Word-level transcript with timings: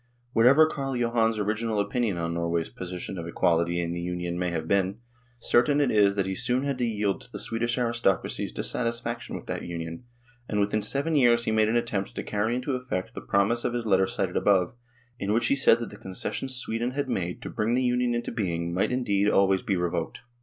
Whatever 0.33 0.65
Carl 0.65 0.97
Johan's 0.97 1.37
original 1.37 1.79
opinion 1.79 2.17
on 2.17 2.33
Norway's 2.33 2.69
position 2.69 3.19
of 3.19 3.27
equality 3.27 3.79
in 3.79 3.93
the 3.93 4.01
Union 4.01 4.35
may 4.39 4.49
have 4.49 4.67
been, 4.67 4.97
certain 5.39 5.79
it 5.79 5.91
is 5.91 6.15
that 6.15 6.25
he 6.25 6.33
soon 6.33 6.63
had 6.63 6.79
to 6.79 6.85
yield 6.85 7.21
to 7.21 7.31
the 7.31 7.37
Swedish 7.37 7.77
aristocracy's 7.77 8.51
dissatisfaction 8.51 9.35
with 9.35 9.45
that 9.45 9.61
Union, 9.61 10.03
and 10.49 10.59
within 10.59 10.81
seven 10.81 11.15
years 11.15 11.45
he 11.45 11.51
made 11.51 11.69
an 11.69 11.75
attempt 11.75 12.15
to 12.15 12.23
carry 12.23 12.55
into 12.55 12.73
effect 12.75 13.13
the 13.13 13.21
promise 13.21 13.63
of 13.63 13.73
his 13.73 13.85
letter 13.85 14.07
cited 14.07 14.35
above, 14.35 14.73
in 15.19 15.33
which 15.33 15.45
he 15.49 15.55
said 15.55 15.77
that 15.77 15.91
the 15.91 15.97
concessions 15.97 16.55
Sweden 16.55 16.93
had 16.93 17.07
made 17.07 17.39
to 17.43 17.49
bring 17.51 17.75
the 17.75 17.83
Union 17.83 18.15
into 18.15 18.31
being 18.31 18.73
might 18.73 18.91
indeed 18.91 19.29
always 19.29 19.61
be 19.61 19.75
revoked. 19.75 20.17